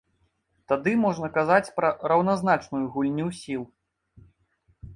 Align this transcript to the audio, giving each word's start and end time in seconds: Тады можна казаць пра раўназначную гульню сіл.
Тады 0.71 0.93
можна 1.05 1.29
казаць 1.35 1.73
пра 1.77 1.91
раўназначную 2.11 2.81
гульню 2.97 3.27
сіл. 3.43 3.63